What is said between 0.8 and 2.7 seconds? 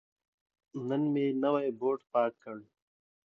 نن مې نوی بوټ پاک کړ.